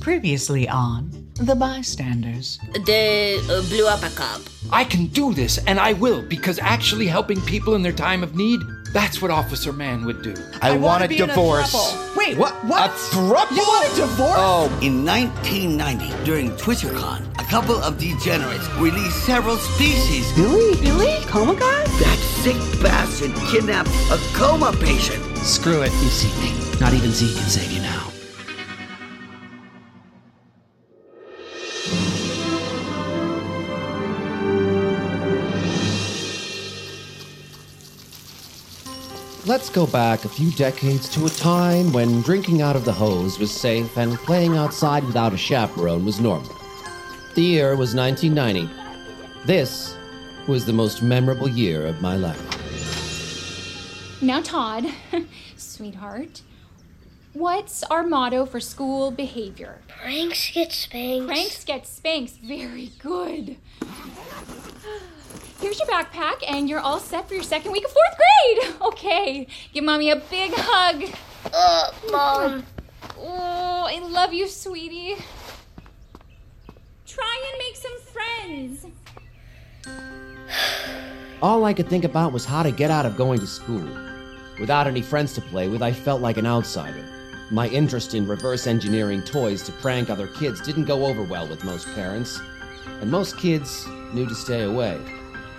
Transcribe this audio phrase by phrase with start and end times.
[0.00, 2.58] Previously on The Bystanders.
[2.86, 4.42] They uh, blew up a cop.
[4.70, 8.34] I can do this, and I will, because actually helping people in their time of
[8.34, 8.60] need,
[8.92, 10.34] that's what Officer Mann would do.
[10.60, 11.74] I, want wanna a be in a divorce.
[11.74, 12.16] throuple.
[12.16, 12.52] Wait, what?
[12.66, 12.90] What?
[12.90, 13.56] A throuple?
[13.56, 14.36] You want a divorce?
[14.38, 20.30] Oh, In 1990, during TwitcherCon, a couple of degenerates released several species.
[20.34, 20.78] Billy?
[20.82, 21.16] Billy?
[21.26, 21.84] Coma guy?
[21.84, 25.22] That sick bastard kidnapped a coma patient.
[25.38, 26.52] Screw it, you see me.
[26.80, 28.10] Not even Z can save you now.
[39.50, 43.40] Let's go back a few decades to a time when drinking out of the hose
[43.40, 46.54] was safe and playing outside without a chaperone was normal.
[47.34, 48.72] The year was 1990.
[49.46, 49.96] This
[50.46, 52.40] was the most memorable year of my life.
[54.22, 54.86] Now, Todd,
[55.56, 56.42] sweetheart,
[57.32, 59.80] what's our motto for school behavior?
[59.88, 61.26] Pranks get spanked.
[61.26, 62.36] Pranks get spanks.
[62.36, 63.56] Very good.
[65.70, 68.74] Here's your backpack, and you're all set for your second week of fourth grade.
[68.88, 71.04] Okay, give mommy a big hug.
[71.54, 72.66] Uh, Mom.
[73.16, 75.14] Oh, I love you, sweetie.
[77.06, 78.86] Try and make some friends.
[81.42, 83.88] All I could think about was how to get out of going to school.
[84.58, 87.06] Without any friends to play with, I felt like an outsider.
[87.52, 91.62] My interest in reverse engineering toys to prank other kids didn't go over well with
[91.62, 92.40] most parents,
[93.00, 95.00] and most kids knew to stay away.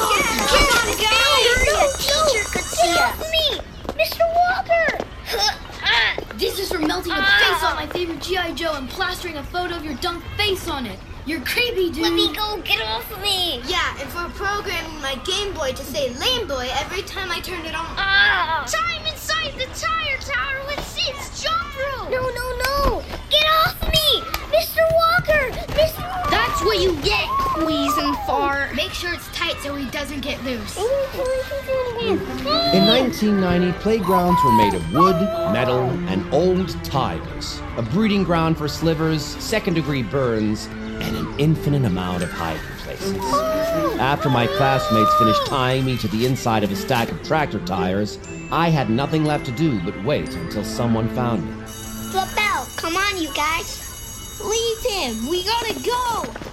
[0.77, 1.57] on, guys!
[1.65, 3.59] No, teacher could see Get off me!
[3.97, 4.21] Mr.
[4.35, 5.03] Walker!
[6.37, 8.53] This is for melting a face on my favorite G.I.
[8.53, 10.99] Joe and plastering a photo of your dunk face on it.
[11.25, 12.03] You're creepy, dude.
[12.03, 12.61] Let me go!
[12.61, 13.59] Get off of me!
[13.65, 17.65] Yeah, and for programming my Game Boy to say Lame Boy every time I turn
[17.65, 17.87] it on.
[17.97, 18.63] Ah!
[18.67, 20.66] Time inside the tire tower
[28.27, 28.69] wheeze and fart.
[28.71, 30.77] Oh, make sure it's tight so he doesn't get loose.
[30.77, 30.85] In
[32.85, 35.15] 1990, playgrounds were made of wood,
[35.51, 37.61] metal, and old tires.
[37.77, 40.67] A breeding ground for slivers, second degree burns,
[41.01, 43.15] and an infinite amount of hiding places.
[43.19, 43.97] Oh.
[43.99, 48.19] After my classmates finished tying me to the inside of a stack of tractor tires,
[48.51, 51.51] I had nothing left to do but wait until someone found me.
[52.11, 52.67] The bell!
[52.77, 53.83] Come on, you guys!
[54.43, 55.29] Leave him.
[55.29, 56.46] We gotta go.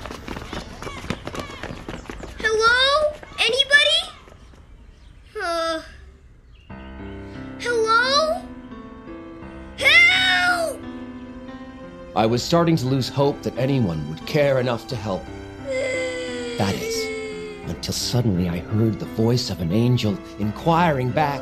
[12.17, 15.25] I was starting to lose hope that anyone would care enough to help.
[15.67, 21.41] That is, until suddenly I heard the voice of an angel inquiring back.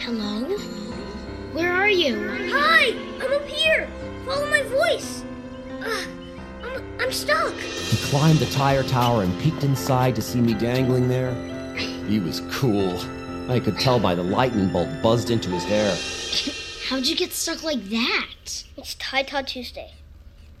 [0.00, 0.44] Hello?
[1.52, 2.26] Where are you?
[2.50, 2.96] Hi!
[3.22, 3.86] I'm up here!
[4.24, 5.24] Follow my voice!
[5.82, 6.04] Uh,
[6.62, 7.52] I'm, I'm stuck!
[7.52, 11.34] He climbed the tire tower and peeked inside to see me dangling there.
[12.08, 12.98] He was cool.
[13.50, 15.94] I could tell by the lightning bolt buzzed into his hair.
[16.92, 18.64] How'd you get stuck like that?
[18.76, 19.94] It's Tie Todd Tuesday.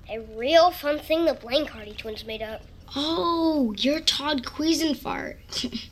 [0.08, 2.62] A real fun thing the Blank Hardy twins made up.
[2.96, 5.36] Oh, you're Todd Cuisinfart.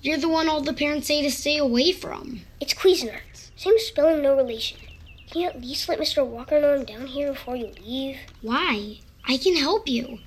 [0.00, 2.40] you're the one all the parents say to stay away from.
[2.60, 3.50] It's Cuisinart.
[3.54, 4.78] Same spelling, no relation.
[5.30, 6.26] Can you at least let Mr.
[6.26, 8.16] Walker know I'm down here before you leave?
[8.40, 9.00] Why?
[9.28, 10.20] I can help you.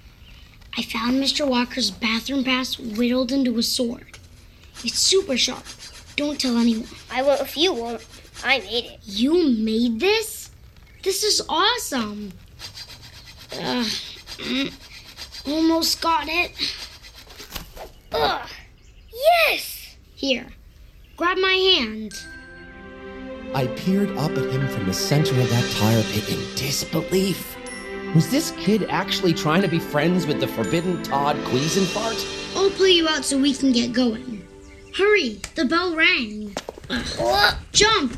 [0.77, 1.47] I found Mr.
[1.47, 4.19] Walker's bathroom pass whittled into a sword.
[4.83, 5.65] It's super sharp.
[6.15, 6.89] Don't tell anyone.
[7.11, 8.05] I won't if you won't.
[8.43, 8.99] I made it.
[9.03, 10.51] You made this?
[11.03, 12.31] This is awesome.
[13.59, 13.87] Ugh.
[15.47, 16.51] Almost got it.
[18.11, 18.49] Ugh.
[19.13, 19.95] Yes!
[20.15, 20.47] Here,
[21.17, 22.13] grab my hand.
[23.53, 27.55] I peered up at him from the center of that tire pit in disbelief.
[28.13, 32.55] Was this kid actually trying to be friends with the forbidden Todd Cuisinfart?
[32.55, 34.45] I'll pull you out so we can get going.
[34.97, 36.55] Hurry, the bell rang.
[36.89, 37.55] Ugh.
[37.71, 38.15] Jump!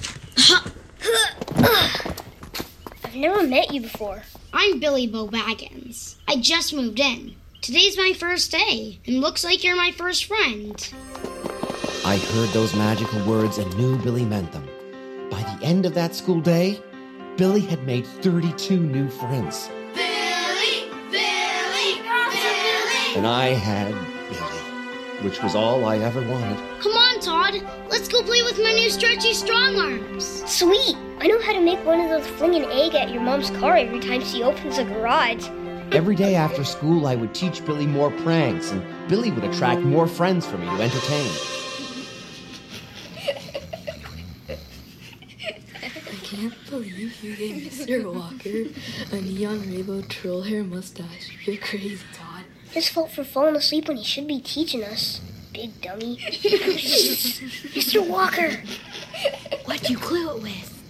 [3.03, 4.23] I've never met you before.
[4.53, 6.15] I'm Billy Bobaggins.
[6.27, 7.35] I just moved in.
[7.61, 10.93] Today's my first day, and looks like you're my first friend.
[12.05, 14.67] I heard those magical words and knew Billy meant them.
[15.29, 16.79] By the end of that school day,
[17.35, 19.69] Billy had made 32 new friends.
[19.93, 23.15] Billy, Billy, Billy.
[23.15, 23.93] And I had
[24.29, 26.57] Billy, which was all I ever wanted.
[26.81, 27.61] Come on, Todd.
[27.89, 30.25] Let's go play with my new stretchy strong arms.
[30.49, 30.95] Sweet!
[31.19, 33.75] I know how to make one of those fling an egg at your mom's car
[33.75, 35.45] every time she opens the garage.
[35.91, 40.07] Every day after school, I would teach Billy more pranks, and Billy would attract more
[40.07, 41.29] friends for me to entertain.
[46.07, 48.05] I can't believe you gave Mr.
[48.05, 48.71] Walker
[49.11, 51.45] a neon rainbow troll hair mustache.
[51.45, 52.45] You're crazy, Todd.
[52.71, 55.19] His fault for falling asleep when he should be teaching us.
[55.57, 56.17] Big dummy.
[57.73, 58.07] Mr.
[58.07, 58.61] Walker!
[59.65, 60.83] What'd you glue it with?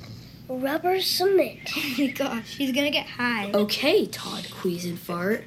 [0.50, 1.72] Rubber cement.
[1.74, 3.50] Oh my gosh, he's gonna get high.
[3.54, 5.46] Okay, Todd Cuisinfart.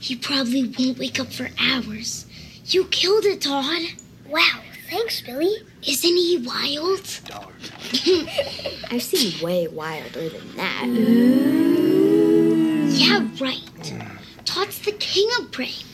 [0.00, 2.26] He probably won't wake up for hours.
[2.66, 3.80] You killed it, Todd.
[4.28, 4.60] Wow,
[4.90, 5.56] thanks, Billy.
[5.82, 7.20] Isn't he wild?
[8.90, 10.84] I've seen way wilder than that.
[12.92, 13.94] Yeah, right.
[14.44, 15.87] Todd's the king of pranks.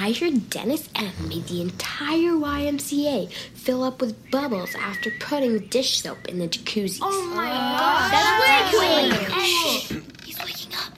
[0.00, 6.00] I heard Dennis M made the entire YMCA fill up with bubbles after putting dish
[6.00, 7.00] soap in the jacuzzi.
[7.02, 7.58] Oh my oh.
[7.80, 9.28] God, that's wicked.
[9.32, 10.02] Oh.
[10.24, 10.92] He's waking up.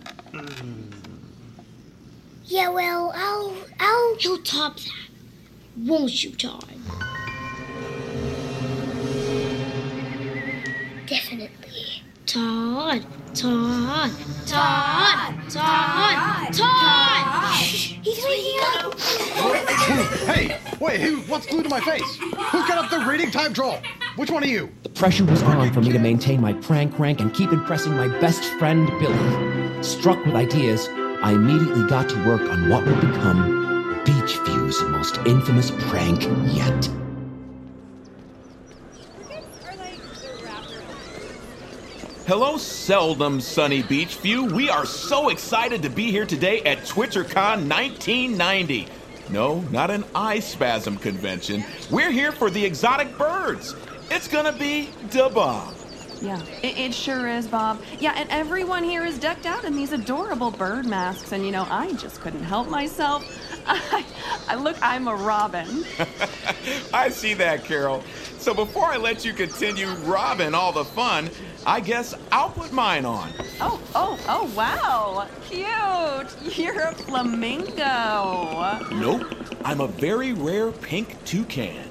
[2.45, 4.17] Yeah, well, I'll, I'll.
[4.17, 5.09] He'll top that,
[5.79, 6.70] won't you, Todd?
[12.33, 13.01] Definitely.
[13.01, 14.11] Todd, Todd,
[14.47, 17.57] Todd, Todd, Todd!
[17.57, 19.01] He's waking up.
[20.29, 22.17] Hey, wait, who, what's glued to my face?
[22.17, 23.79] Who got up the reading time troll?
[24.15, 24.71] Which one of you?
[24.85, 28.07] The pressure was on for me to maintain my prank rank and keep impressing my
[28.21, 29.83] best friend, Billy.
[29.83, 30.89] Struck with ideas,
[31.23, 36.23] I immediately got to work on what would become Beachview's most infamous prank
[36.55, 36.89] yet.
[42.31, 44.53] Hello, seldom sunny Beachview.
[44.53, 48.87] We are so excited to be here today at TwitcherCon 1990.
[49.31, 51.65] No, not an eye spasm convention.
[51.91, 53.75] We're here for the exotic birds.
[54.13, 55.75] It's gonna be da bomb.
[56.23, 57.83] Yeah, it, it sure is, Bob.
[57.99, 61.67] Yeah, and everyone here is decked out in these adorable bird masks, and you know,
[61.69, 63.25] I just couldn't help myself.
[63.67, 64.05] I,
[64.47, 65.85] I look, I'm a robin.
[66.95, 68.05] I see that, Carol.
[68.41, 71.29] So before I let you continue robbing all the fun,
[71.67, 73.31] I guess I'll put mine on.
[73.61, 75.29] Oh, oh, oh, wow.
[75.51, 76.59] Cute.
[76.59, 78.79] You're a flamingo.
[78.93, 79.27] Nope,
[79.63, 81.90] I'm a very rare pink toucan.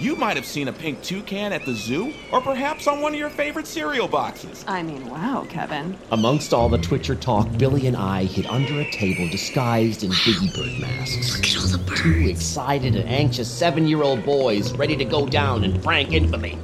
[0.00, 3.18] You might have seen a pink toucan at the zoo, or perhaps on one of
[3.18, 4.64] your favorite cereal boxes.
[4.68, 5.98] I mean, wow, Kevin.
[6.12, 10.54] Amongst all the Twitcher talk, Billy and I hid under a table disguised in Biggie
[10.54, 11.36] Bird masks.
[11.36, 12.00] Look at all the birds.
[12.00, 16.56] Two excited and anxious seven year old boys ready to go down in prank infamy.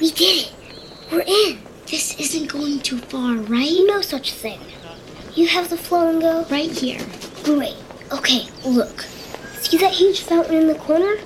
[0.00, 0.52] We did it.
[1.12, 1.58] We're in.
[1.86, 3.76] This isn't going too far, right?
[3.84, 4.60] No such thing.
[5.34, 6.44] You have the flamingo?
[6.44, 7.00] Right here.
[7.44, 7.76] Great.
[8.10, 9.02] Okay, look.
[9.60, 11.16] See that huge fountain in the corner?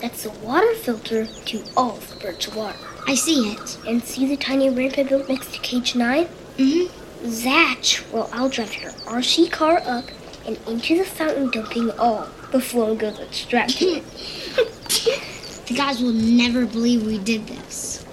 [0.00, 2.78] That's the water filter to all the birds' water.
[3.06, 3.78] I see it.
[3.86, 6.26] And see the tiny ramp I built next to cage 9?
[6.26, 7.44] Mm-hmm.
[7.44, 10.04] That's where I'll drive your RC car up
[10.46, 15.66] and into the fountain, dumping all the flamingo that's strapped to it.
[15.66, 18.06] the guys will never believe we did this.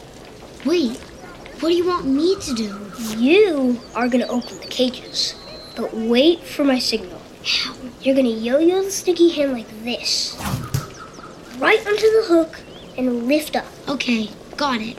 [0.65, 0.97] Wait,
[1.59, 2.91] what do you want me to do?
[3.17, 5.35] You are gonna open the cages,
[5.75, 7.21] but wait for my signal.
[7.45, 7.75] How?
[8.01, 10.35] You're gonna yo-yo the sticky hand like this
[11.57, 12.59] right onto the hook
[12.97, 13.65] and lift up.
[13.87, 14.97] Okay, got it.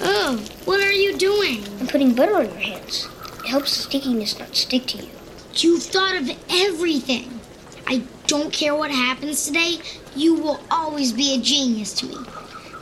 [0.00, 1.64] Oh, what are you doing?
[1.80, 3.08] I'm putting butter on your hands.
[3.40, 5.10] It helps the stickiness not stick to you.
[5.54, 7.40] You've thought of everything.
[7.86, 9.78] I don't care what happens today,
[10.16, 12.16] you will always be a genius to me.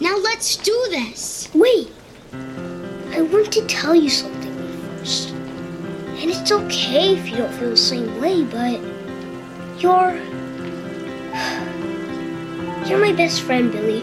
[0.00, 1.48] Now let's do this.
[1.54, 1.90] Wait.
[2.32, 4.52] I want to tell you something
[4.98, 5.30] first.
[5.30, 8.80] And it's okay if you don't feel the same way, but
[9.80, 10.20] you're.
[12.86, 14.00] You're my best friend, Billy.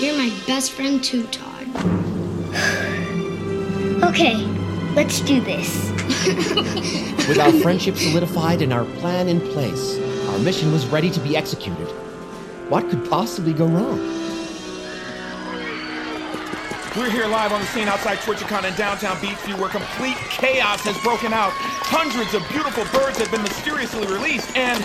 [0.00, 1.66] You're my best friend too, Todd.
[4.04, 4.36] okay,
[4.94, 5.90] let's do this.
[7.28, 11.20] With our friendship solidified and our plan in place, our Our mission was ready to
[11.20, 11.88] be executed.
[12.68, 14.15] What could possibly go wrong?
[16.96, 20.96] We're here live on the scene outside TwitcherCon in downtown Beachview where complete chaos has
[21.04, 21.52] broken out.
[21.52, 24.82] Hundreds of beautiful birds have been mysteriously released and...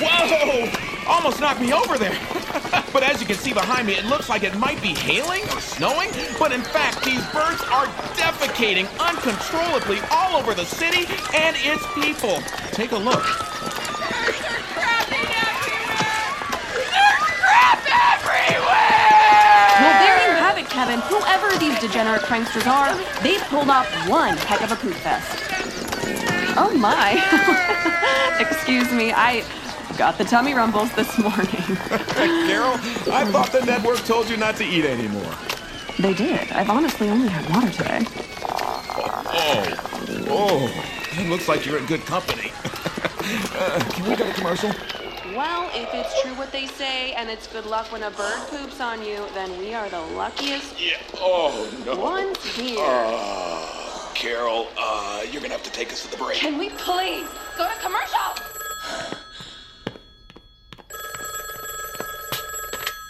[0.00, 0.72] Whoa!
[1.06, 2.16] Almost knocked me over there.
[2.96, 5.60] but as you can see behind me, it looks like it might be hailing or
[5.60, 6.08] snowing.
[6.38, 11.04] But in fact, these birds are defecating uncontrollably all over the city
[11.36, 12.40] and its people.
[12.72, 13.20] Take a look.
[19.76, 20.24] Well, there
[20.84, 21.00] Kevin.
[21.08, 25.42] Whoever these degenerate pranksters are, they've pulled off one heck of a poop fest.
[26.58, 27.14] Oh my.
[28.38, 29.46] Excuse me, I
[29.96, 31.46] got the tummy rumbles this morning.
[31.46, 32.74] Carol,
[33.10, 35.32] I thought the network told you not to eat anymore.
[35.98, 36.52] They did.
[36.52, 38.04] I've honestly only had water today.
[39.26, 39.64] Oh,
[40.28, 42.52] oh, it looks like you're in good company.
[43.56, 44.70] uh, can we go to commercial?
[45.34, 48.80] Well, if it's true what they say and it's good luck when a bird poops
[48.80, 50.96] on you, then we are the luckiest Yeah.
[51.14, 51.96] Oh, no.
[51.96, 52.78] ones here.
[52.80, 56.38] Uh, Carol, uh, you're gonna have to take us to the break.
[56.38, 57.26] Can we please
[57.58, 58.20] go to commercial?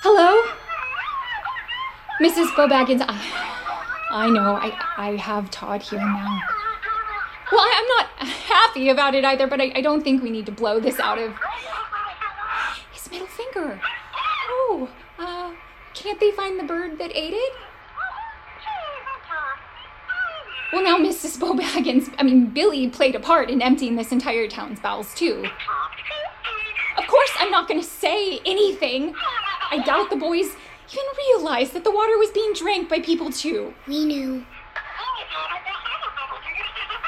[0.02, 0.50] Hello?
[2.22, 2.46] Mrs.
[2.54, 3.20] Bobaggins, I,
[4.10, 6.40] I know, I, I have Todd here now.
[7.52, 10.46] Well, I, I'm not happy about it either, but I, I don't think we need
[10.46, 11.34] to blow this out of
[14.49, 15.52] Oh, uh,
[15.94, 17.52] can't they find the bird that ate it?
[20.73, 21.38] Well, now Mrs.
[21.38, 25.44] Bobaggins, I mean, Billy played a part in emptying this entire town's bowels, too.
[26.99, 29.14] Of course, I'm not going to say anything.
[29.71, 30.56] I doubt the boys
[30.90, 33.73] even realized that the water was being drank by people, too.
[33.87, 34.44] We knew.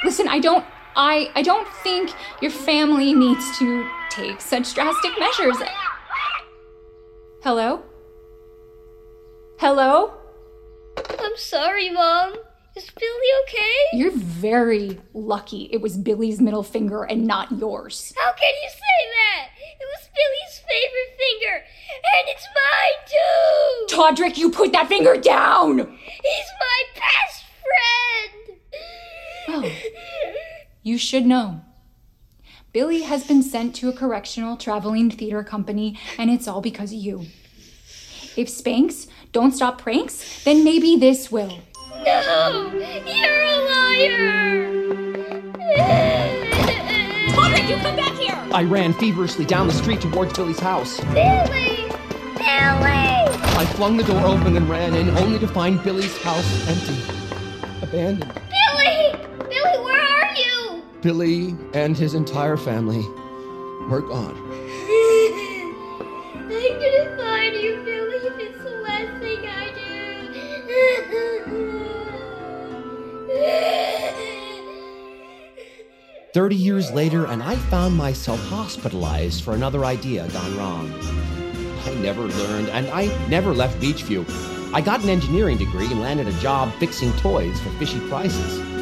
[0.05, 2.11] Listen, I don't I I don't think
[2.41, 5.57] your family needs to take such drastic measures.
[7.47, 7.81] Hello?
[9.61, 10.15] Hello?
[10.97, 12.35] I'm sorry, Mom.
[12.77, 13.77] Is Billy okay?
[13.93, 18.13] You're very lucky it was Billy's middle finger and not yours.
[18.17, 19.47] How can you say that?
[19.79, 21.65] It was Billy's favorite finger,
[22.17, 23.95] and it's mine too.
[23.95, 25.79] Todrick, you put that finger down!
[25.79, 28.59] He's my best friend.
[29.51, 29.73] Oh.
[30.83, 31.61] You should know.
[32.77, 36.99] Billy has been sent to a correctional traveling theater company, and it's all because of
[36.99, 37.25] you.
[38.37, 41.59] If spanks don't stop pranks, then maybe this will.
[42.05, 42.71] No,
[43.07, 44.61] you're a liar.
[47.31, 48.37] Todrick, you come back here!
[48.53, 51.01] I ran feverishly down the street towards Billy's house.
[51.15, 51.89] Billy,
[52.37, 53.07] Billy.
[53.57, 57.01] I flung the door open and ran in, only to find Billy's house empty,
[57.81, 58.46] abandoned.
[61.07, 63.07] Billy and his entire family
[63.89, 64.35] were gone.
[66.35, 69.93] I'm gonna find you, Billy, if it's the last thing I do.
[76.35, 80.93] 30 years later, and I found myself hospitalized for another idea gone wrong.
[81.85, 84.25] I never learned, and I never left Beachview.
[84.75, 88.76] I got an engineering degree and landed a job fixing toys for fishy prices.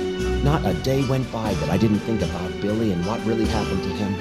[0.45, 3.83] Not a day went by that I didn't think about Billy and what really happened
[3.83, 4.15] to him.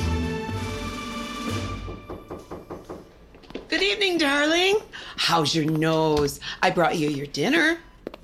[3.68, 4.77] Good evening, darling.
[5.18, 6.39] How's your nose?
[6.62, 7.77] I brought you your dinner.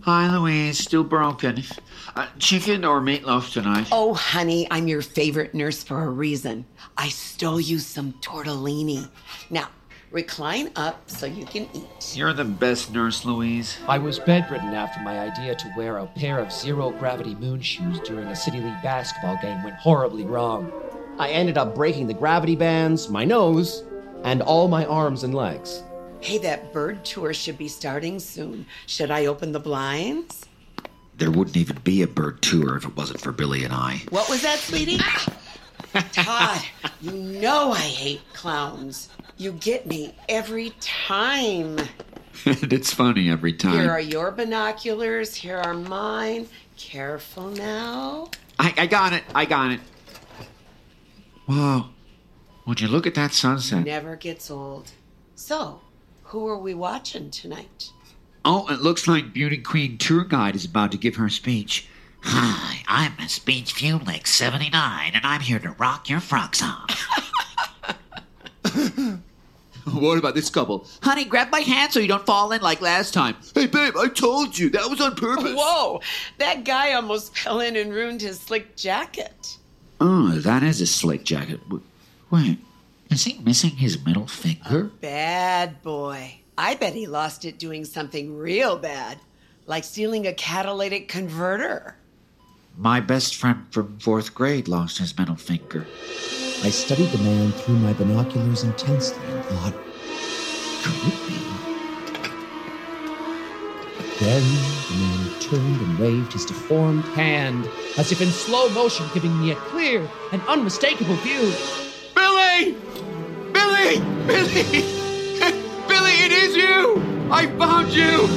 [0.03, 0.79] Hi, Louise.
[0.79, 1.62] Still broken.
[2.15, 3.89] Uh, chicken or meatloaf tonight?
[3.91, 6.65] Oh, honey, I'm your favorite nurse for a reason.
[6.98, 9.10] I stole you some tortellini.
[9.50, 9.68] Now,
[10.12, 12.16] recline up so you can eat.
[12.16, 13.78] You're the best nurse, Louise.
[13.88, 18.00] I was bedridden after my idea to wear a pair of zero gravity moon shoes
[18.01, 20.72] during a City League basketball game went horribly wrong.
[21.20, 23.84] I ended up breaking the gravity bands, my nose,
[24.24, 25.84] and all my arms and legs.
[26.22, 28.66] Hey, that bird tour should be starting soon.
[28.88, 30.46] Should I open the blinds?
[31.16, 34.01] There wouldn't even be a bird tour if it wasn't for Billy and I.
[34.10, 34.98] What was that, sweetie?
[35.01, 35.38] Ah!
[35.93, 36.62] Todd,
[37.01, 39.10] you know I hate clowns.
[39.38, 41.79] You get me every time.
[41.79, 41.88] and
[42.74, 43.74] it's funny every time.
[43.74, 45.36] Here are your binoculars.
[45.36, 46.48] Here are mine.
[46.77, 48.29] Careful now.
[48.58, 49.24] I, I got it.
[49.34, 49.79] I got it.
[51.48, 51.89] Wow.
[52.65, 53.86] Would you look at that sunset?
[53.86, 54.91] Never gets old.
[55.36, 55.81] So,
[56.25, 57.91] who are we watching tonight?
[58.46, 61.88] Oh, it looks like Beauty Queen tour guide is about to give her speech.
[62.24, 67.08] Hi, I'm Miss Beach Fulick 79, and I'm here to rock your frocks off.
[69.94, 70.86] what about this couple?
[71.02, 73.36] Honey, grab my hand so you don't fall in like last time.
[73.56, 74.70] Hey, babe, I told you.
[74.70, 75.54] That was on purpose.
[75.56, 76.02] Whoa,
[76.38, 79.58] that guy almost fell in and ruined his slick jacket.
[80.02, 81.60] Oh, that is a slick jacket.
[82.32, 82.60] Wait,
[83.10, 84.92] Is he missing his middle finger?
[85.02, 86.36] Bad boy.
[86.58, 89.18] I bet he lost it doing something real bad,
[89.66, 91.96] like stealing a catalytic converter.
[92.78, 95.86] My best friend from fourth grade lost his middle finger.
[96.64, 99.74] I studied the man through my binoculars intensely and thought,
[100.84, 101.36] could it be?
[104.20, 104.44] Then
[104.90, 109.52] the man turned and waved his deformed hand, as if in slow motion, giving me
[109.52, 111.54] a clear and unmistakable view.
[112.16, 112.76] Billy!
[113.54, 114.00] Billy!
[114.28, 114.84] Billy!
[115.88, 117.02] Billy, it is you!
[117.32, 118.28] I found you!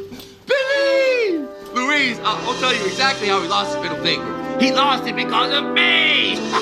[1.91, 4.59] I'll, tell you exactly how he lost his middle finger.
[4.61, 6.35] He lost it because of me!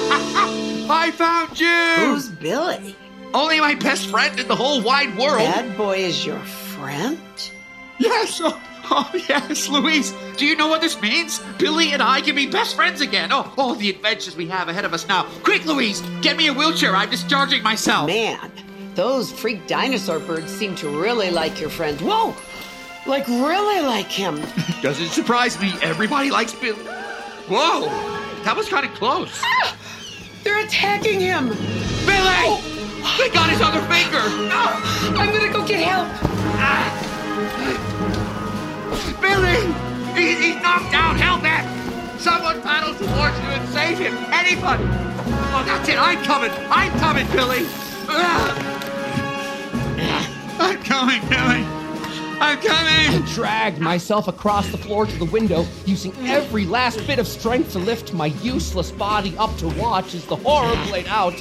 [0.89, 2.07] I found you!
[2.07, 2.95] Who's Billy?
[3.31, 5.38] Only my best friend in the whole wide world.
[5.38, 7.19] Bad boy is your friend?
[8.00, 8.41] Yes!
[8.43, 8.59] Oh,
[8.89, 10.15] oh, yes, Louise.
[10.38, 11.43] Do you know what this means?
[11.59, 13.29] Billy and I can be best friends again.
[13.31, 15.27] Oh, all the adventures we have ahead of us now.
[15.43, 16.95] Quick, Louise, get me a wheelchair.
[16.95, 18.07] I'm discharging myself.
[18.07, 18.51] Man,
[18.95, 22.01] those freak dinosaur birds seem to really like your friend.
[22.01, 22.33] Whoa!
[23.06, 24.41] Like, really like him.
[24.82, 25.74] Doesn't surprise me.
[25.82, 26.84] Everybody likes Billy.
[27.48, 27.88] Whoa!
[28.44, 29.41] That was kind of close.
[29.44, 29.75] Ah,
[30.44, 31.50] they're attacking him.
[31.50, 32.46] Billy!
[32.46, 33.15] Oh.
[33.18, 34.22] They got his other finger.
[34.22, 36.08] Oh, I'm gonna go get help.
[36.62, 37.06] Ah.
[39.22, 39.74] Billy!
[40.20, 41.18] He, he's knocked out!
[41.18, 42.20] Help him!
[42.20, 44.15] Someone paddle towards you and save him!
[44.32, 44.84] Anybody!
[45.51, 45.98] Oh, that's it!
[45.98, 46.51] I'm coming!
[46.70, 47.65] I'm coming, Billy!
[50.60, 51.78] I'm coming, Billy!
[52.41, 53.22] I'm coming!
[53.22, 57.74] I dragged myself across the floor to the window, using every last bit of strength
[57.74, 61.34] to lift my useless body up to watch as the horror played out.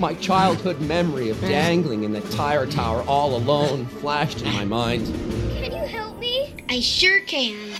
[0.00, 5.06] My childhood memory of dangling in the tire tower all alone flashed in my mind.
[5.52, 6.54] Can you help me?
[6.70, 7.74] I sure can.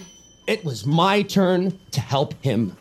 [0.47, 2.77] It was my turn to help him.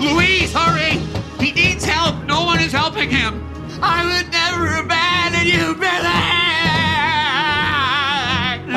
[0.00, 0.98] Louise, hurry!
[1.44, 2.22] He needs help!
[2.24, 3.46] No one is helping him!
[3.82, 6.39] I would never abandon you, Billy!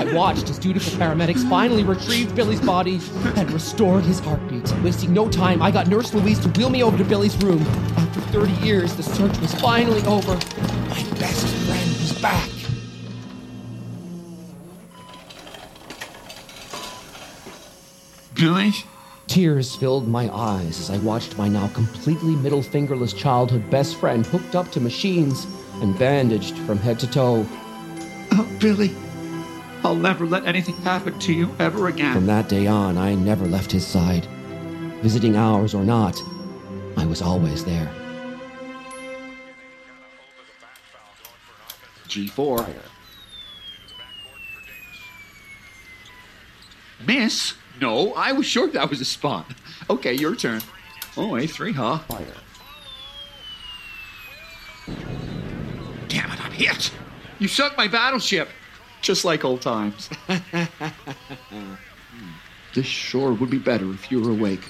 [0.03, 2.99] I watched as dutiful paramedics finally retrieved Billy's body
[3.37, 4.69] and restored his heartbeat.
[4.83, 7.61] Wasting no time, I got Nurse Louise to wheel me over to Billy's room.
[7.95, 10.33] After 30 years, the search was finally over.
[10.33, 12.49] My best friend was back.
[18.35, 18.73] Billy?
[19.27, 24.25] Tears filled my eyes as I watched my now completely middle fingerless childhood best friend
[24.25, 27.47] hooked up to machines and bandaged from head to toe.
[28.33, 28.93] Oh, Billy.
[29.83, 32.13] I'll never let anything happen to you ever again.
[32.13, 34.25] From that day on, I never left his side.
[35.01, 36.21] Visiting hours or not,
[36.95, 37.91] I was always there.
[42.07, 42.73] G4.
[47.05, 47.55] Miss?
[47.81, 49.53] No, I was sure that was a spot.
[49.89, 50.61] Okay, your turn.
[51.17, 51.97] Oh, A3, huh?
[51.99, 52.25] Fire.
[56.07, 56.91] Damn it, I'm hit.
[57.39, 58.47] You sunk my battleship.
[59.03, 60.09] Just like old times.
[62.73, 64.61] this sure would be better if you were awake.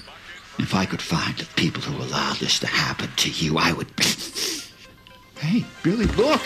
[0.58, 3.86] If I could find the people who allowed this to happen to you, I would.
[5.38, 6.42] hey, Billy, look!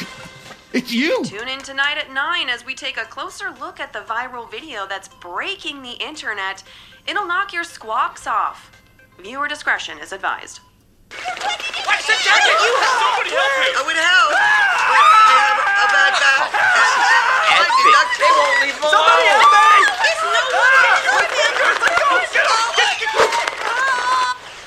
[0.74, 1.24] It's you!
[1.24, 4.86] Tune in tonight at 9 as we take a closer look at the viral video
[4.86, 6.62] that's breaking the internet.
[7.06, 8.70] It'll knock your squawks off.
[9.18, 10.60] Viewer discretion is advised.
[11.08, 12.52] What's the jacket?
[12.52, 13.00] You help!
[13.00, 13.68] Somebody help me!
[13.72, 14.32] I would help!
[14.36, 14.68] Ah!
[14.92, 16.52] Wait, I have a bad back.
[17.48, 19.88] And I did not They won't leave him Somebody help me!
[20.02, 20.88] There's no one!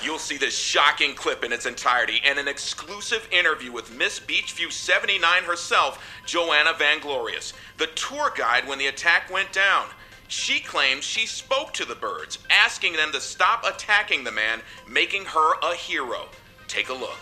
[0.03, 4.71] You'll see this shocking clip in its entirety and an exclusive interview with Miss Beachview
[4.71, 9.85] 79 herself, Joanna Vainglorious, the tour guide when the attack went down.
[10.27, 15.25] She claims she spoke to the birds, asking them to stop attacking the man, making
[15.25, 16.29] her a hero.
[16.67, 17.19] Take a look.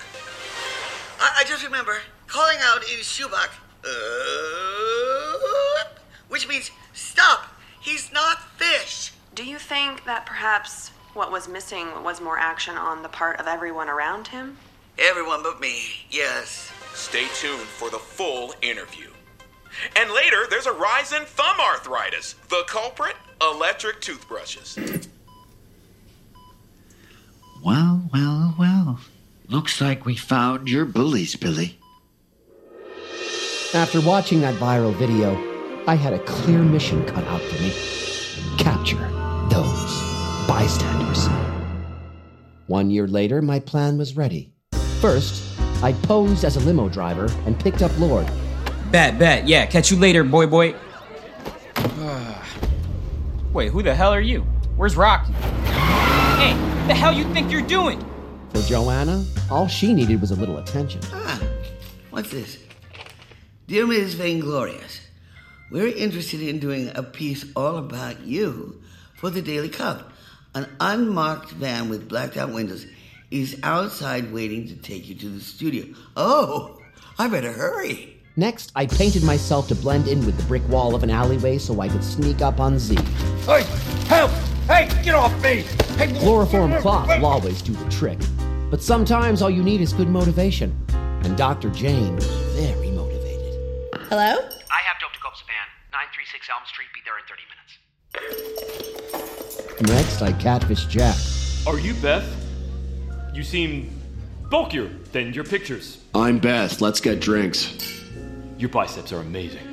[1.19, 3.49] I, I just remember calling out in Shubak,
[3.83, 3.87] uh,
[6.29, 7.45] which means stop.
[7.81, 9.11] He's not fish.
[9.35, 13.47] Do you think that perhaps what was missing was more action on the part of
[13.47, 14.57] everyone around him?
[14.97, 16.71] Everyone but me, yes.
[16.93, 19.09] Stay tuned for the full interview.
[19.95, 22.35] And later, there's a rise in thumb arthritis.
[22.49, 23.15] The culprit?
[23.41, 24.77] Electric toothbrushes.
[27.63, 28.99] Well, well, well.
[29.47, 31.79] Looks like we found your bullies, Billy.
[33.73, 35.48] After watching that viral video,
[35.87, 37.73] I had a clear mission cut out for me
[38.59, 39.09] capture
[39.49, 40.01] those
[40.47, 41.27] bystanders.
[42.67, 44.53] One year later, my plan was ready.
[44.99, 48.29] First, I posed as a limo driver and picked up Lord.
[48.91, 49.47] Bet, bet.
[49.47, 50.75] Yeah, catch you later, boy, boy.
[53.53, 54.41] Wait, who the hell are you?
[54.75, 55.31] Where's Rocky?
[55.33, 56.53] Hey,
[56.87, 58.05] the hell you think you're doing?
[58.53, 61.01] For Joanna, all she needed was a little attention.
[61.13, 61.41] Ah,
[62.09, 62.59] what's this?
[63.67, 64.15] Dear Ms.
[64.15, 65.01] Vainglorious,
[65.71, 68.81] we're interested in doing a piece all about you
[69.15, 70.11] for the Daily Cup.
[70.55, 72.85] An unmarked van with blacked out windows
[73.29, 75.85] is outside waiting to take you to the studio.
[76.17, 76.79] Oh,
[77.19, 78.15] I better hurry.
[78.35, 81.81] Next, I painted myself to blend in with the brick wall of an alleyway so
[81.81, 82.95] I could sneak up on Z.
[83.45, 83.63] Hey,
[84.07, 84.31] help!
[84.65, 85.63] Hey, get off me!
[85.97, 88.17] Hey, Chloroform cloth will always do the trick.
[88.71, 90.73] But sometimes all you need is good motivation.
[91.23, 91.69] And Dr.
[91.69, 93.59] Jane was very motivated.
[94.07, 94.37] Hello?
[94.71, 95.67] I have Dope to Copsapan.
[95.91, 96.87] 936 Elm Street.
[96.93, 97.79] Be there in 30 minutes.
[99.81, 101.15] Next, I catfished Jack.
[101.67, 102.25] Are you Beth?
[103.33, 103.91] You seem
[104.49, 106.03] bulkier than your pictures.
[106.15, 106.81] I'm Beth.
[106.81, 108.01] Let's get drinks.
[108.57, 109.65] Your biceps are amazing.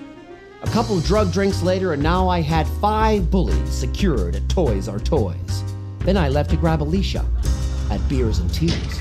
[0.63, 4.99] A couple drug drinks later, and now I had five bullies secured at Toys R
[4.99, 5.65] Toys.
[6.01, 7.25] Then I left to grab Alicia
[7.91, 9.01] at Beers and Tears.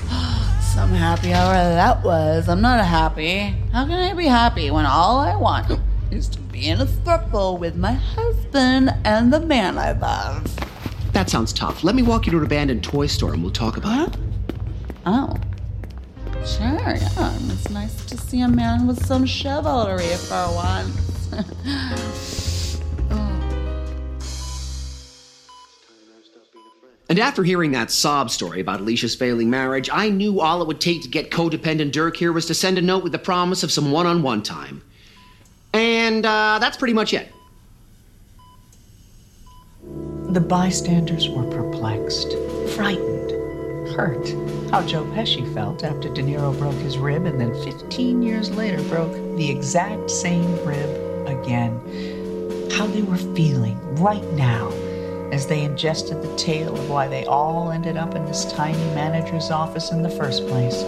[0.74, 2.48] Some happy hour that was.
[2.48, 3.54] I'm not happy.
[3.72, 7.58] How can I be happy when all I want is to be in a circle
[7.58, 10.42] with my husband and the man I love?
[11.12, 11.84] That sounds tough.
[11.84, 14.18] Let me walk you to an abandoned toy store and we'll talk about it.
[15.04, 15.34] Oh.
[16.46, 17.38] Sure, yeah.
[17.50, 21.02] It's nice to see a man with some chivalry for once.
[23.08, 23.32] Oh.
[27.08, 30.80] And after hearing that sob story about Alicia's failing marriage, I knew all it would
[30.80, 33.70] take to get codependent Dirk here was to send a note with the promise of
[33.70, 34.82] some one on one time.
[35.76, 37.30] And uh, that's pretty much it.
[39.82, 42.32] The bystanders were perplexed,
[42.74, 43.30] frightened,
[43.90, 44.26] hurt.
[44.70, 48.82] How Joe Pesci felt after De Niro broke his rib and then 15 years later
[48.84, 51.78] broke the exact same rib again.
[52.70, 54.70] How they were feeling right now
[55.30, 59.50] as they ingested the tale of why they all ended up in this tiny manager's
[59.50, 60.82] office in the first place,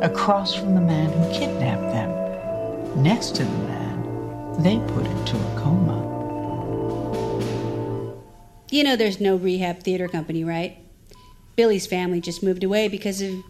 [0.00, 3.87] across from the man who kidnapped them, next to the man
[4.58, 5.96] they put into a coma.
[8.70, 10.78] You know there's no rehab theater company, right?
[11.56, 13.42] Billy's family just moved away because of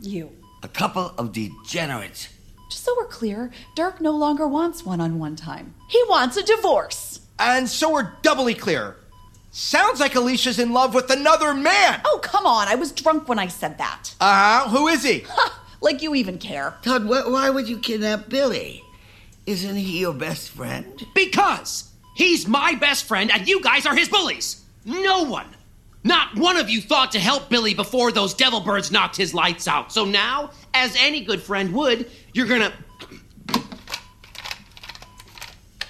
[0.00, 0.30] you.
[0.62, 2.28] A couple of degenerates.
[2.70, 5.74] Just so we're clear, Dirk no longer wants one on one time.
[5.88, 7.20] He wants a divorce.
[7.38, 8.96] And so we're doubly clear.
[9.50, 12.00] Sounds like Alicia's in love with another man.
[12.04, 12.66] Oh, come on.
[12.68, 14.14] I was drunk when I said that.
[14.20, 14.68] Uh huh.
[14.70, 15.24] Who is he?
[15.80, 16.74] like you even care.
[16.82, 18.83] Todd, wh- why would you kidnap Billy?
[19.46, 21.06] Isn't he your best friend?
[21.14, 24.64] Because he's my best friend and you guys are his bullies.
[24.86, 25.46] No one,
[26.02, 29.68] not one of you thought to help Billy before those devil birds knocked his lights
[29.68, 29.92] out.
[29.92, 32.72] So now, as any good friend would, you're gonna.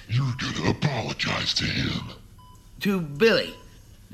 [0.07, 2.03] You're gonna apologize to him.
[2.81, 3.53] To Billy,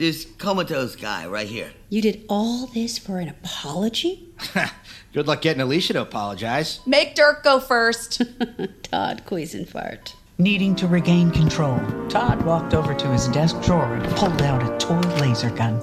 [0.02, 1.72] this comatose guy right here.
[1.90, 4.28] You did all this for an apology?
[5.14, 6.80] Good luck getting Alicia to apologize.
[6.88, 8.18] Make Dirk go first.
[8.84, 10.16] Todd Cuisinfart.
[10.40, 14.76] Needing to regain control, Todd walked over to his desk drawer and pulled out a
[14.80, 15.76] toy laser gun.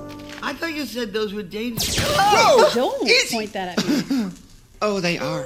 [0.43, 1.97] I thought you said those were dangerous.
[2.01, 4.31] Oh, don't point that at me.
[4.83, 5.45] Oh, they are.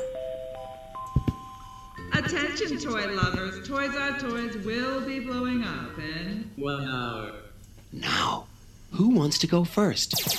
[2.12, 3.66] Attention, toy lovers.
[3.66, 7.32] Toys R Toys will be blowing up in one hour.
[7.92, 8.46] Now,
[8.92, 10.38] who wants to go first?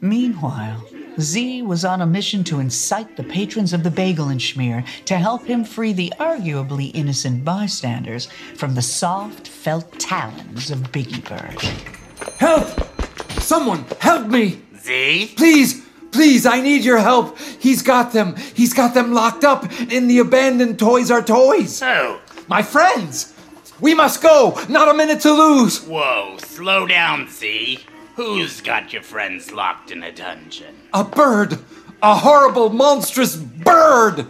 [0.00, 0.84] Meanwhile,
[1.18, 5.16] Z was on a mission to incite the patrons of the Bagel and Schmear to
[5.16, 11.60] help him free the arguably innocent bystanders from the soft felt talons of Biggie Bird.
[12.38, 12.68] Help!
[13.40, 14.60] Someone, help me!
[14.78, 15.32] Z?
[15.36, 17.38] Please, please, I need your help.
[17.38, 18.36] He's got them.
[18.54, 21.80] He's got them locked up in the abandoned Toys R Toys.
[21.82, 22.20] Oh.
[22.48, 23.35] My friends!
[23.80, 24.58] We must go!
[24.68, 25.82] Not a minute to lose!
[25.82, 27.80] Whoa, slow down, Z.
[28.14, 30.74] Who's got your friends locked in a dungeon?
[30.94, 31.58] A bird!
[32.02, 34.20] A horrible, monstrous bird!
[34.20, 34.24] Is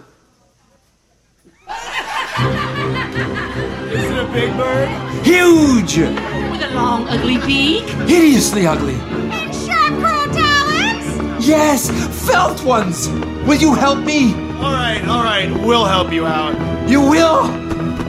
[4.02, 4.88] it a big bird?
[5.24, 5.98] Huge!
[5.98, 7.84] With a long, ugly beak?
[8.08, 8.94] Hideously ugly!
[8.94, 11.46] And Sharp claw talons?
[11.46, 11.88] Yes!
[12.26, 13.08] Felt ones!
[13.46, 14.34] Will you help me?
[14.56, 16.56] All right, all right, we'll help you out.
[16.88, 17.65] You will?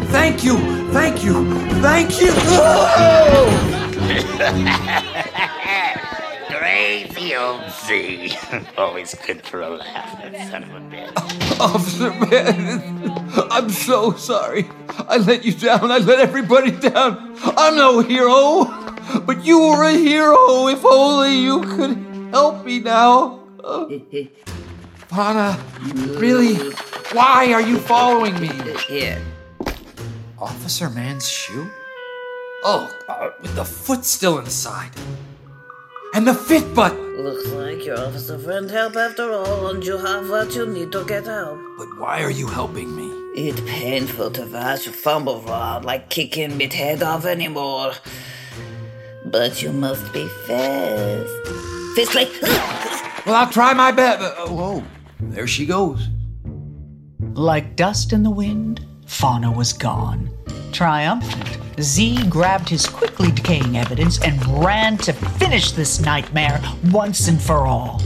[0.09, 0.57] Thank you!
[0.91, 1.33] Thank you!
[1.81, 2.31] Thank you!
[6.57, 8.33] Crazy old Z.
[8.77, 11.59] Always good for a laugh, that son of a bitch.
[11.59, 13.11] Officer Mann,
[13.51, 14.67] I'm so sorry.
[15.09, 15.91] I let you down.
[15.91, 17.35] I let everybody down.
[17.43, 18.65] I'm no hero.
[19.25, 21.97] But you were a hero if only you could
[22.31, 23.41] help me now.
[25.09, 25.57] Pana,
[26.17, 26.55] really?
[27.11, 28.49] Why are you following me?
[28.87, 29.21] Here.
[30.39, 31.67] Officer Mann's shoe?
[32.63, 34.91] Oh, uh, with the foot still inside.
[36.13, 36.95] And the fit butt!
[36.95, 41.03] Looks like your officer friend help after all, and you have what you need to
[41.05, 41.59] get help.
[41.77, 43.07] But why are you helping me?
[43.35, 47.93] It's painful to watch you fumble around like kicking me head off anymore.
[49.25, 51.29] But you must be fast.
[51.95, 52.27] Fistly!
[53.25, 54.21] Well, I'll try my best.
[54.21, 54.83] Uh, whoa,
[55.19, 56.07] there she goes.
[57.33, 60.29] Like dust in the wind, Fauna was gone.
[60.71, 67.41] Triumphant, Z grabbed his quickly decaying evidence and ran to finish this nightmare once and
[67.41, 67.99] for all.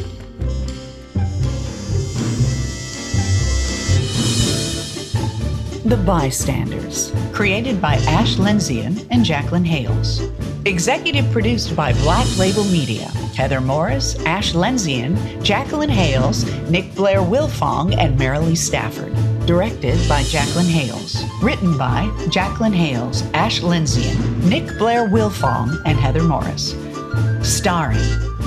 [5.83, 10.21] The Bystanders, created by Ash Lendzion and Jaclyn Hales.
[10.65, 13.07] Executive produced by Black Label Media.
[13.35, 19.13] Heather Morris, Ash Lendzion, Jaclyn Hales, Nick Blair Wilfong, and Marilee Stafford.
[19.45, 21.23] Directed by Jaclyn Hales.
[21.41, 26.75] Written by Jaclyn Hales, Ash Lendzion, Nick Blair Wilfong, and Heather Morris.
[27.41, 27.99] Starring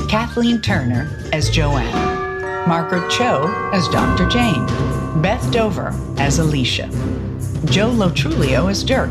[0.08, 4.28] Kathleen Turner as Joanne, Margaret Cho as Dr.
[4.28, 4.64] Jane,
[5.20, 6.88] Beth Dover as Alicia,
[7.64, 9.10] Joe Lo Truglio as Dirk,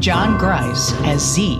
[0.00, 1.58] Jon Gries as Z,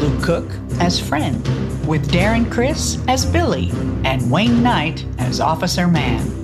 [0.00, 1.42] Luke Cook as Friend,
[1.86, 3.70] with Darren Criss as Billy,
[4.04, 6.41] and Wayne Knight as Officer Mann.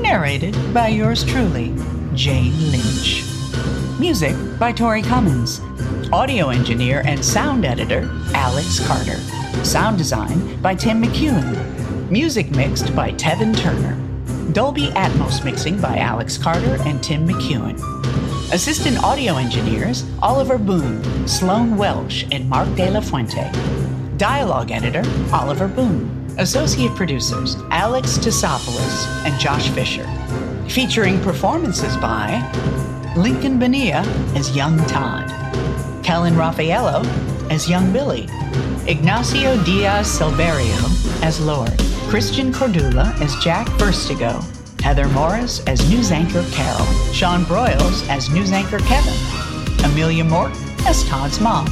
[0.00, 1.74] Narrated by yours truly,
[2.14, 3.22] Jane Lynch.
[4.00, 5.60] Music by Tori Cummins.
[6.10, 9.16] Audio engineer and sound editor, Alex Carter.
[9.62, 12.10] Sound design by Tim McEwen.
[12.10, 13.94] Music mixed by Tevin Turner.
[14.52, 17.78] Dolby Atmos mixing by Alex Carter and Tim McEwen.
[18.52, 23.50] Assistant audio engineers Oliver Boone, Sloan Welsh, and Mark De La Fuente.
[24.16, 26.19] Dialogue editor Oliver Boone.
[26.40, 30.06] Associate producers Alex Tisopoulos and Josh Fisher.
[30.70, 32.40] Featuring performances by
[33.14, 34.00] Lincoln Bonilla
[34.34, 35.28] as Young Todd,
[36.02, 37.04] Kellen Raffaelo
[37.50, 38.26] as Young Billy,
[38.86, 41.76] Ignacio Diaz Silverio as Lord,
[42.08, 44.42] Kristian Kordula as Jack Verstigo,
[44.82, 51.04] Heather Morris as news anchor Carol, Shaun Broyls as news anchor Kevin, Amelia Morton as
[51.04, 51.66] Todd's mom,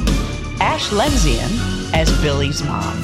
[0.60, 3.02] Ash Lendzion as Billy's mom,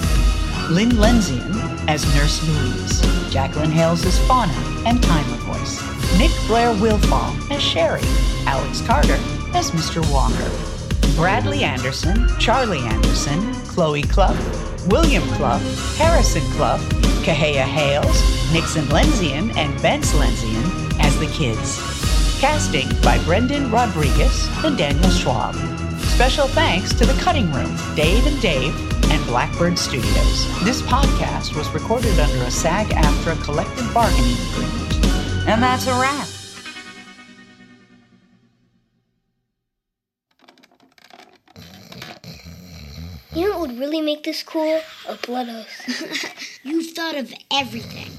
[0.70, 1.53] Lynn Lendzion
[1.88, 3.01] as Nurse Louise,
[3.33, 4.53] Jaclyn Hales as Fauna
[4.87, 5.81] and Timer Voice,
[6.18, 8.03] Nick Blair Wilfong as Sherry,
[8.47, 9.18] Alex Carter
[9.55, 10.03] as Mr.
[10.12, 10.51] Walker,
[11.16, 14.37] Bradley Andersen, Charlie Andersen, Chloe Cluff,
[14.88, 15.62] William Cluff,
[15.97, 16.81] Harrison Cluff,
[17.25, 21.79] Kahea Hales, Nixon Lendzion, and Bentz Lendzion as the kids.
[22.40, 25.55] Casting by Brendan Rodriguez and Daniel Schwab.
[26.01, 28.75] Special thanks to The Cutting Room, Dave and Dave,
[29.14, 30.64] and Blackbird Studios.
[30.64, 35.07] This podcast was recorded under a SAG AFTRA collective bargaining agreement.
[35.48, 36.27] And that's a wrap.
[43.35, 44.81] You know what would really make this cool?
[45.09, 46.59] A blood oath.
[46.64, 48.11] You've thought of everything.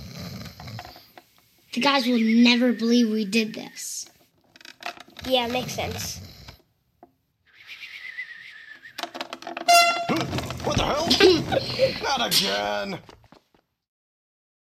[1.73, 4.09] The guys will never believe we did this.
[5.27, 6.21] Yeah, makes sense.
[10.07, 11.07] What the hell?
[12.03, 12.99] Not again.